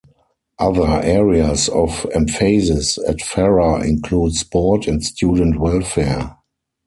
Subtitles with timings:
[0.57, 6.37] Other areas of emphasis at Farrer include sport and student welfare.